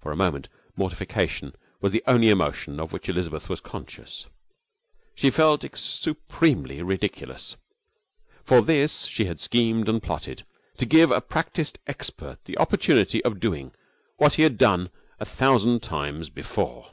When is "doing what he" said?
13.38-14.42